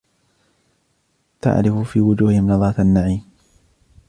[1.41, 3.23] تعرف في وجوههم نضرة النعيم